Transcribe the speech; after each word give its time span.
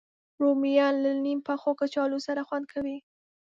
رومیان 0.41 0.93
له 1.03 1.11
نیم 1.23 1.39
پخو 1.47 1.71
کچالو 1.81 2.17
سره 2.27 2.41
خوند 2.47 2.65
کوي 2.73 2.97